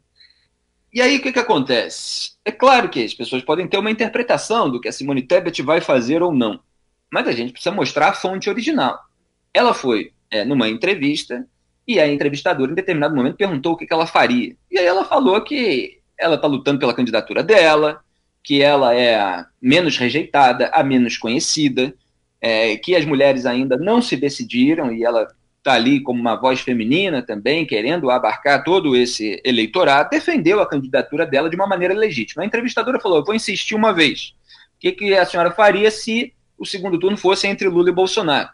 E 0.93 1.01
aí 1.01 1.19
o 1.19 1.23
que, 1.23 1.33
que 1.33 1.39
acontece? 1.39 2.33
É 2.45 2.51
claro 2.51 2.89
que 2.89 3.05
as 3.05 3.15
pessoas 3.15 3.43
podem 3.43 3.69
ter 3.69 3.79
uma 3.79 3.91
interpretação 3.91 4.69
do 4.69 4.81
que 4.81 4.89
a 4.89 4.93
Simone 4.93 5.23
Tebet 5.23 5.63
vai 5.63 5.81
fazer 5.81 6.21
ou 6.23 6.33
não 6.33 6.59
mas 7.13 7.27
a 7.27 7.33
gente 7.33 7.53
precisa 7.53 7.75
mostrar 7.75 8.09
a 8.09 8.13
fonte 8.13 8.49
original. 8.49 8.99
Ela 9.53 9.75
foi 9.75 10.13
é, 10.31 10.45
numa 10.45 10.69
entrevista 10.69 11.47
e 11.87 11.99
a 11.99 12.07
entrevistadora, 12.07 12.71
em 12.71 12.75
determinado 12.75 13.15
momento, 13.17 13.37
perguntou 13.37 13.73
o 13.73 13.77
que, 13.77 13.87
que 13.87 13.93
ela 13.93 14.07
faria. 14.07 14.55
E 14.71 14.79
aí 14.79 14.87
ela 14.87 15.05
falou 15.05 15.41
que 15.43 15.99
ela 16.19 16.37
está 16.37 16.47
lutando 16.47 16.79
pela 16.79 16.95
candidatura 16.95 17.43
dela, 17.43 18.01
que 18.45 18.63
ela 18.63 18.95
é 18.95 19.19
a 19.19 19.47
menos 19.61 19.97
rejeitada, 19.97 20.71
a 20.73 20.83
menos 20.85 21.19
conhecida, 21.19 21.93
é, 22.41 22.77
que 22.77 22.95
as 22.95 23.05
mulheres 23.05 23.45
ainda 23.45 23.77
não 23.77 24.01
se 24.01 24.17
decidiram 24.17 24.93
e 24.93 25.03
ela 25.03 25.27
está 25.59 25.75
ali 25.75 26.01
como 26.01 26.21
uma 26.21 26.37
voz 26.37 26.61
feminina 26.61 27.23
também, 27.23 27.67
querendo 27.67 28.11
abarcar 28.11 28.65
todo 28.65 28.97
esse 28.97 29.41
eleitorado, 29.45 30.11
defendeu 30.11 30.61
a 30.61 30.69
candidatura 30.69 31.27
dela 31.27 31.51
de 31.51 31.57
uma 31.57 31.67
maneira 31.67 31.95
legítima. 31.95 32.43
A 32.43 32.47
entrevistadora 32.47 33.01
falou: 33.01 33.19
Eu 33.19 33.25
vou 33.25 33.35
insistir 33.35 33.75
uma 33.75 33.93
vez. 33.93 34.33
O 34.77 34.81
que, 34.81 34.93
que 34.93 35.15
a 35.15 35.27
senhora 35.27 35.51
faria 35.51 35.91
se 35.91 36.33
o 36.61 36.67
segundo 36.67 36.99
turno 36.99 37.17
fosse 37.17 37.49
entre 37.49 37.67
Lula 37.69 37.89
e 37.89 37.93
Bolsonaro. 37.93 38.51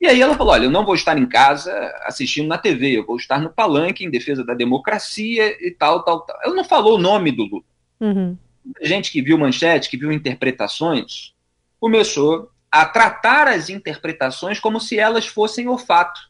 E 0.00 0.06
aí 0.06 0.20
ela 0.20 0.36
falou: 0.36 0.52
olha, 0.52 0.64
eu 0.64 0.70
não 0.70 0.84
vou 0.84 0.94
estar 0.94 1.16
em 1.16 1.26
casa 1.26 1.72
assistindo 2.04 2.48
na 2.48 2.58
TV, 2.58 2.98
eu 2.98 3.06
vou 3.06 3.16
estar 3.16 3.40
no 3.40 3.50
palanque 3.50 4.04
em 4.04 4.10
defesa 4.10 4.44
da 4.44 4.54
democracia 4.54 5.56
e 5.64 5.70
tal, 5.70 6.02
tal, 6.02 6.20
tal. 6.20 6.36
Ela 6.42 6.54
não 6.54 6.64
falou 6.64 6.96
o 6.96 7.00
nome 7.00 7.30
do 7.30 7.44
Lula. 7.44 7.64
Uhum. 8.00 8.36
Gente 8.82 9.10
que 9.10 9.22
viu 9.22 9.38
manchete, 9.38 9.88
que 9.88 9.96
viu 9.96 10.12
interpretações, 10.12 11.32
começou 11.80 12.50
a 12.70 12.84
tratar 12.84 13.48
as 13.48 13.70
interpretações 13.70 14.60
como 14.60 14.80
se 14.80 14.98
elas 14.98 15.26
fossem 15.26 15.68
o 15.68 15.78
fato. 15.78 16.20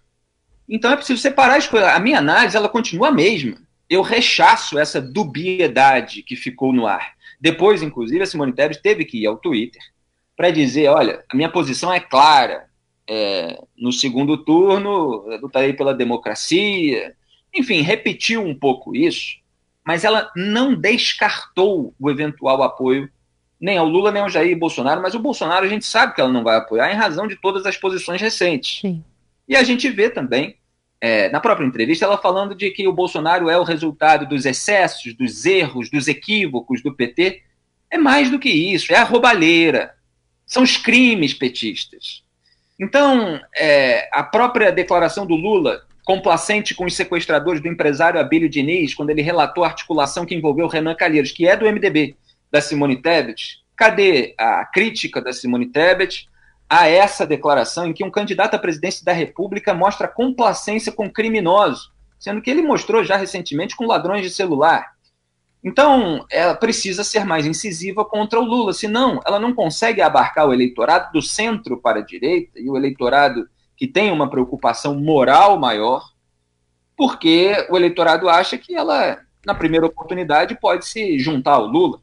Então 0.68 0.92
é 0.92 0.96
preciso 0.96 1.20
separar 1.20 1.56
as 1.56 1.66
coisas. 1.66 1.88
A 1.88 1.98
minha 1.98 2.18
análise 2.18 2.56
ela 2.56 2.68
continua 2.68 3.08
a 3.08 3.12
mesma. 3.12 3.56
Eu 3.88 4.02
rechaço 4.02 4.78
essa 4.78 5.00
dubiedade 5.00 6.22
que 6.22 6.36
ficou 6.36 6.72
no 6.72 6.86
ar. 6.86 7.14
Depois, 7.40 7.82
inclusive, 7.82 8.22
a 8.22 8.26
Simone 8.26 8.52
Tebet 8.52 8.82
teve 8.82 9.04
que 9.04 9.22
ir 9.22 9.26
ao 9.26 9.38
Twitter 9.38 9.82
para 10.38 10.52
dizer, 10.52 10.88
olha, 10.88 11.24
a 11.28 11.36
minha 11.36 11.50
posição 11.50 11.92
é 11.92 11.98
clara. 11.98 12.68
É, 13.10 13.60
no 13.76 13.92
segundo 13.92 14.36
turno, 14.36 15.24
eu 15.26 15.40
lutarei 15.40 15.72
pela 15.72 15.92
democracia. 15.92 17.12
Enfim, 17.52 17.80
repetiu 17.80 18.42
um 18.42 18.54
pouco 18.54 18.94
isso, 18.94 19.38
mas 19.84 20.04
ela 20.04 20.30
não 20.36 20.76
descartou 20.76 21.92
o 21.98 22.08
eventual 22.08 22.62
apoio 22.62 23.10
nem 23.60 23.76
ao 23.76 23.88
Lula, 23.88 24.12
nem 24.12 24.22
ao 24.22 24.28
Jair 24.28 24.56
Bolsonaro, 24.56 25.02
mas 25.02 25.16
o 25.16 25.18
Bolsonaro 25.18 25.66
a 25.66 25.68
gente 25.68 25.84
sabe 25.84 26.14
que 26.14 26.20
ela 26.20 26.32
não 26.32 26.44
vai 26.44 26.56
apoiar 26.56 26.92
em 26.92 26.96
razão 26.96 27.26
de 27.26 27.34
todas 27.34 27.66
as 27.66 27.76
posições 27.76 28.20
recentes. 28.20 28.80
Sim. 28.80 29.02
E 29.48 29.56
a 29.56 29.64
gente 29.64 29.90
vê 29.90 30.08
também, 30.08 30.54
é, 31.00 31.28
na 31.30 31.40
própria 31.40 31.66
entrevista, 31.66 32.04
ela 32.04 32.16
falando 32.16 32.54
de 32.54 32.70
que 32.70 32.86
o 32.86 32.92
Bolsonaro 32.92 33.50
é 33.50 33.58
o 33.58 33.64
resultado 33.64 34.28
dos 34.28 34.46
excessos, 34.46 35.12
dos 35.14 35.44
erros, 35.44 35.90
dos 35.90 36.06
equívocos 36.06 36.80
do 36.80 36.94
PT. 36.94 37.42
É 37.90 37.98
mais 37.98 38.30
do 38.30 38.38
que 38.38 38.50
isso, 38.50 38.92
é 38.92 38.96
a 38.96 39.02
roubalheira, 39.02 39.97
são 40.48 40.62
os 40.62 40.76
crimes 40.76 41.34
petistas. 41.34 42.24
Então, 42.80 43.40
é, 43.56 44.08
a 44.12 44.22
própria 44.22 44.72
declaração 44.72 45.26
do 45.26 45.34
Lula, 45.34 45.82
complacente 46.04 46.74
com 46.74 46.86
os 46.86 46.96
sequestradores 46.96 47.60
do 47.60 47.68
empresário 47.68 48.18
Abílio 48.18 48.48
Diniz, 48.48 48.94
quando 48.94 49.10
ele 49.10 49.20
relatou 49.20 49.62
a 49.62 49.66
articulação 49.66 50.24
que 50.24 50.34
envolveu 50.34 50.66
Renan 50.66 50.94
Calheiros, 50.94 51.32
que 51.32 51.46
é 51.46 51.54
do 51.54 51.66
MDB, 51.66 52.16
da 52.50 52.62
Simone 52.62 52.96
Tebet, 52.96 53.58
cadê 53.76 54.34
a 54.38 54.64
crítica 54.64 55.20
da 55.20 55.32
Simone 55.32 55.66
Tebet 55.66 56.26
a 56.68 56.88
essa 56.88 57.26
declaração 57.26 57.86
em 57.86 57.92
que 57.92 58.04
um 58.04 58.10
candidato 58.10 58.54
à 58.54 58.58
presidência 58.58 59.04
da 59.04 59.12
República 59.12 59.74
mostra 59.74 60.08
complacência 60.08 60.90
com 60.90 61.10
criminosos, 61.10 61.90
sendo 62.18 62.40
que 62.40 62.50
ele 62.50 62.62
mostrou 62.62 63.04
já 63.04 63.16
recentemente 63.16 63.76
com 63.76 63.86
ladrões 63.86 64.22
de 64.22 64.30
celular? 64.30 64.92
Então, 65.62 66.24
ela 66.30 66.54
precisa 66.54 67.02
ser 67.02 67.24
mais 67.24 67.44
incisiva 67.44 68.04
contra 68.04 68.38
o 68.38 68.44
Lula, 68.44 68.72
senão 68.72 69.20
ela 69.26 69.40
não 69.40 69.52
consegue 69.52 70.00
abarcar 70.00 70.46
o 70.46 70.52
eleitorado 70.52 71.12
do 71.12 71.20
centro 71.20 71.80
para 71.80 71.98
a 71.98 72.04
direita 72.04 72.60
e 72.60 72.70
o 72.70 72.76
eleitorado 72.76 73.48
que 73.76 73.86
tem 73.86 74.12
uma 74.12 74.30
preocupação 74.30 74.94
moral 74.94 75.58
maior, 75.58 76.12
porque 76.96 77.66
o 77.70 77.76
eleitorado 77.76 78.28
acha 78.28 78.58
que 78.58 78.74
ela, 78.74 79.18
na 79.44 79.54
primeira 79.54 79.86
oportunidade, 79.86 80.58
pode 80.60 80.86
se 80.86 81.18
juntar 81.18 81.52
ao 81.52 81.66
Lula. 81.66 82.00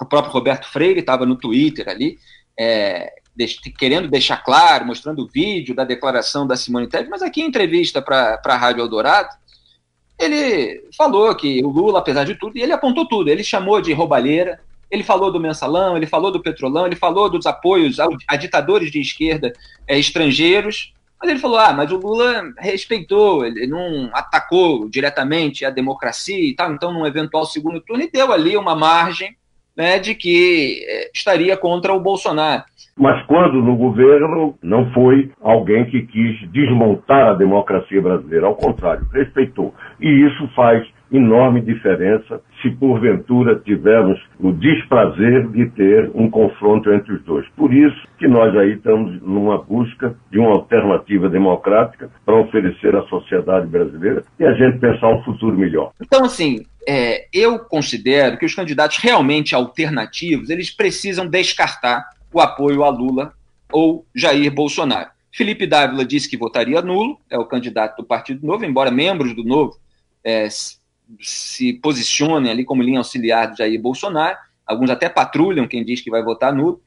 O 0.00 0.04
próprio 0.04 0.32
Roberto 0.32 0.68
Freire 0.68 1.00
estava 1.00 1.26
no 1.26 1.36
Twitter 1.36 1.88
ali, 1.88 2.18
é, 2.58 3.12
querendo 3.78 4.08
deixar 4.08 4.38
claro, 4.38 4.86
mostrando 4.86 5.22
o 5.22 5.28
vídeo 5.28 5.74
da 5.74 5.84
declaração 5.84 6.46
da 6.46 6.56
Simone 6.56 6.88
Tebet, 6.88 7.08
mas 7.08 7.22
aqui 7.22 7.40
em 7.40 7.46
entrevista 7.46 8.02
para 8.02 8.40
a 8.44 8.56
Rádio 8.56 8.82
Eldorado, 8.82 9.28
ele 10.18 10.84
falou 10.96 11.34
que 11.34 11.64
o 11.64 11.68
Lula, 11.68 12.00
apesar 12.00 12.24
de 12.24 12.34
tudo, 12.34 12.58
e 12.58 12.62
ele 12.62 12.72
apontou 12.72 13.06
tudo. 13.06 13.30
Ele 13.30 13.44
chamou 13.44 13.80
de 13.80 13.92
roubalheira, 13.92 14.60
ele 14.90 15.02
falou 15.02 15.30
do 15.30 15.40
mensalão, 15.40 15.96
ele 15.96 16.06
falou 16.06 16.32
do 16.32 16.40
petrolão, 16.40 16.86
ele 16.86 16.96
falou 16.96 17.30
dos 17.30 17.46
apoios 17.46 18.00
a, 18.00 18.08
a 18.26 18.36
ditadores 18.36 18.90
de 18.90 19.00
esquerda 19.00 19.52
é, 19.86 19.98
estrangeiros. 19.98 20.92
Mas 21.20 21.30
ele 21.30 21.38
falou: 21.38 21.58
ah, 21.58 21.72
mas 21.72 21.90
o 21.92 21.96
Lula 21.96 22.52
respeitou, 22.58 23.44
ele 23.44 23.66
não 23.66 24.10
atacou 24.12 24.88
diretamente 24.88 25.64
a 25.64 25.70
democracia 25.70 26.38
e 26.38 26.54
tal, 26.54 26.72
então, 26.72 26.92
num 26.92 27.06
eventual 27.06 27.44
segundo 27.44 27.80
turno, 27.80 28.02
e 28.02 28.10
deu 28.10 28.32
ali 28.32 28.56
uma 28.56 28.74
margem 28.74 29.36
né, 29.76 29.98
de 29.98 30.14
que 30.14 30.84
é, 30.88 31.10
estaria 31.14 31.56
contra 31.56 31.94
o 31.94 32.00
Bolsonaro. 32.00 32.64
Mas 32.98 33.24
quando 33.26 33.62
no 33.62 33.76
governo 33.76 34.54
não 34.62 34.90
foi 34.92 35.30
alguém 35.40 35.84
que 35.84 36.02
quis 36.02 36.50
desmontar 36.50 37.28
a 37.28 37.34
democracia 37.34 38.02
brasileira, 38.02 38.46
ao 38.46 38.56
contrário, 38.56 39.06
respeitou. 39.12 39.72
E 40.00 40.08
isso 40.08 40.48
faz 40.54 40.84
enorme 41.10 41.60
diferença 41.60 42.40
se 42.60 42.70
porventura 42.70 43.56
tivermos 43.56 44.20
o 44.38 44.52
desprazer 44.52 45.48
de 45.48 45.70
ter 45.70 46.10
um 46.14 46.28
confronto 46.28 46.92
entre 46.92 47.14
os 47.14 47.22
dois. 47.24 47.46
Por 47.56 47.72
isso 47.72 47.96
que 48.18 48.28
nós 48.28 48.54
aí 48.56 48.74
estamos 48.74 49.20
numa 49.22 49.58
busca 49.58 50.14
de 50.30 50.38
uma 50.38 50.50
alternativa 50.50 51.28
democrática 51.28 52.10
para 52.24 52.36
oferecer 52.36 52.94
à 52.94 53.02
sociedade 53.04 53.66
brasileira 53.66 54.22
e 54.38 54.44
a 54.44 54.52
gente 54.52 54.78
pensar 54.78 55.08
um 55.08 55.22
futuro 55.22 55.56
melhor. 55.56 55.92
Então, 56.00 56.24
assim, 56.24 56.66
é, 56.86 57.26
eu 57.32 57.58
considero 57.58 58.36
que 58.36 58.44
os 58.46 58.54
candidatos 58.54 58.98
realmente 58.98 59.54
alternativos, 59.54 60.50
eles 60.50 60.70
precisam 60.70 61.26
descartar 61.26 62.04
o 62.32 62.40
apoio 62.40 62.84
a 62.84 62.88
Lula 62.88 63.34
ou 63.72 64.06
Jair 64.14 64.52
Bolsonaro. 64.52 65.10
Felipe 65.32 65.66
Dávila 65.66 66.04
disse 66.04 66.28
que 66.28 66.36
votaria 66.36 66.82
nulo, 66.82 67.20
é 67.30 67.38
o 67.38 67.44
candidato 67.44 67.98
do 67.98 68.04
Partido 68.04 68.46
Novo, 68.46 68.64
embora 68.64 68.90
membros 68.90 69.34
do 69.34 69.44
Novo 69.44 69.78
é, 70.24 70.48
se 71.20 71.72
posicionem 71.74 72.50
ali 72.50 72.64
como 72.64 72.82
linha 72.82 72.98
auxiliar 72.98 73.50
de 73.50 73.58
Jair 73.58 73.80
Bolsonaro, 73.80 74.36
alguns 74.66 74.90
até 74.90 75.08
patrulham 75.08 75.68
quem 75.68 75.84
diz 75.84 76.00
que 76.00 76.10
vai 76.10 76.22
votar 76.22 76.52
nulo. 76.52 76.82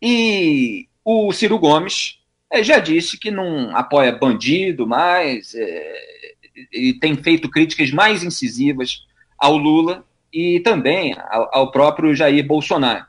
E 0.00 0.88
o 1.04 1.32
Ciro 1.32 1.58
Gomes 1.58 2.18
é, 2.50 2.62
já 2.62 2.78
disse 2.78 3.18
que 3.18 3.30
não 3.30 3.74
apoia 3.76 4.12
bandido 4.12 4.86
mais, 4.86 5.54
é, 5.54 6.00
e 6.72 6.92
tem 6.94 7.16
feito 7.16 7.50
críticas 7.50 7.90
mais 7.90 8.22
incisivas 8.22 9.06
ao 9.38 9.56
Lula 9.56 10.04
e 10.32 10.60
também 10.60 11.14
ao, 11.30 11.56
ao 11.56 11.70
próprio 11.70 12.14
Jair 12.14 12.46
Bolsonaro. 12.46 13.06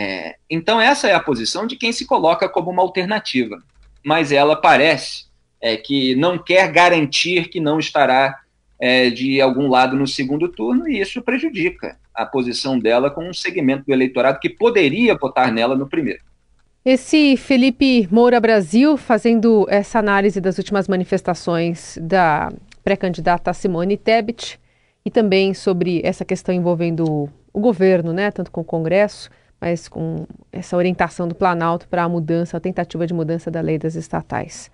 É, 0.00 0.36
então, 0.48 0.80
essa 0.80 1.08
é 1.08 1.12
a 1.12 1.18
posição 1.18 1.66
de 1.66 1.74
quem 1.74 1.90
se 1.90 2.06
coloca 2.06 2.48
como 2.48 2.70
uma 2.70 2.82
alternativa, 2.82 3.60
mas 4.06 4.30
ela 4.30 4.54
parece 4.54 5.24
é, 5.60 5.76
que 5.76 6.14
não 6.14 6.38
quer 6.38 6.70
garantir 6.70 7.48
que 7.48 7.58
não 7.58 7.80
estará 7.80 8.38
é, 8.80 9.10
de 9.10 9.40
algum 9.40 9.66
lado 9.66 9.96
no 9.96 10.06
segundo 10.06 10.48
turno, 10.48 10.88
e 10.88 11.00
isso 11.00 11.20
prejudica 11.20 11.98
a 12.14 12.24
posição 12.24 12.78
dela 12.78 13.10
com 13.10 13.28
um 13.28 13.34
segmento 13.34 13.86
do 13.86 13.92
eleitorado 13.92 14.38
que 14.38 14.48
poderia 14.48 15.16
votar 15.16 15.50
nela 15.50 15.74
no 15.74 15.88
primeiro. 15.88 16.20
Esse 16.84 17.36
Felipe 17.36 18.08
Moura 18.08 18.38
Brasil 18.38 18.96
fazendo 18.96 19.66
essa 19.68 19.98
análise 19.98 20.40
das 20.40 20.58
últimas 20.58 20.86
manifestações 20.86 21.98
da 22.00 22.52
pré-candidata 22.84 23.52
Simone 23.52 23.96
Tebet 23.96 24.60
e 25.04 25.10
também 25.10 25.54
sobre 25.54 26.00
essa 26.04 26.24
questão 26.24 26.54
envolvendo 26.54 27.28
o 27.52 27.58
governo, 27.58 28.12
né, 28.12 28.30
tanto 28.30 28.52
com 28.52 28.60
o 28.60 28.64
Congresso, 28.64 29.28
mas 29.60 29.88
com 29.88 30.26
essa 30.52 30.76
orientação 30.76 31.26
do 31.26 31.34
Planalto 31.34 31.88
para 31.88 32.04
a 32.04 32.08
mudança, 32.08 32.56
a 32.56 32.60
tentativa 32.60 33.06
de 33.06 33.14
mudança 33.14 33.50
da 33.50 33.60
lei 33.60 33.78
das 33.78 33.94
estatais. 33.94 34.70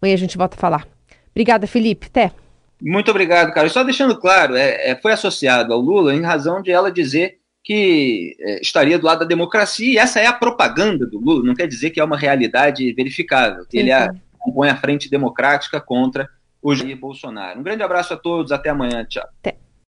Amanhã 0.00 0.14
a 0.14 0.18
gente 0.18 0.36
volta 0.36 0.56
a 0.56 0.60
falar. 0.60 0.86
Obrigada, 1.30 1.66
Felipe. 1.66 2.06
Até. 2.06 2.32
Muito 2.80 3.10
obrigado, 3.10 3.52
cara. 3.52 3.68
Só 3.68 3.82
deixando 3.82 4.18
claro, 4.18 4.54
é, 4.54 4.90
é, 4.90 4.96
foi 4.96 5.12
associado 5.12 5.72
ao 5.72 5.80
Lula 5.80 6.14
em 6.14 6.22
razão 6.22 6.60
de 6.60 6.70
ela 6.70 6.92
dizer 6.92 7.38
que 7.64 8.36
é, 8.38 8.60
estaria 8.60 8.98
do 8.98 9.06
lado 9.06 9.20
da 9.20 9.24
democracia, 9.24 9.94
e 9.94 9.98
essa 9.98 10.20
é 10.20 10.26
a 10.26 10.32
propaganda 10.32 11.06
do 11.06 11.18
Lula, 11.18 11.42
não 11.42 11.54
quer 11.54 11.66
dizer 11.66 11.90
que 11.90 11.98
é 11.98 12.04
uma 12.04 12.16
realidade 12.16 12.92
verificável, 12.92 13.66
que 13.66 13.78
ele 13.78 13.90
a, 13.90 14.14
compõe 14.38 14.68
a 14.68 14.76
frente 14.76 15.10
democrática 15.10 15.80
contra 15.80 16.28
o 16.62 16.74
Jair 16.74 16.96
Bolsonaro. 16.96 17.58
Um 17.58 17.62
grande 17.62 17.82
abraço 17.82 18.14
a 18.14 18.16
todos, 18.16 18.52
até 18.52 18.70
amanhã, 18.70 19.04
tchau. 19.04 19.26
Até. 19.40 19.65